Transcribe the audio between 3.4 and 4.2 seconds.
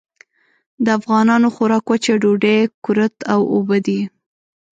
اوبه دي.